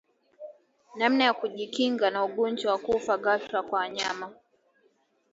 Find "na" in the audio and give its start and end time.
2.09-2.25